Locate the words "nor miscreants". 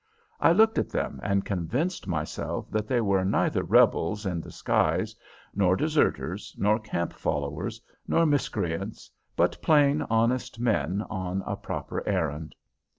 8.07-9.11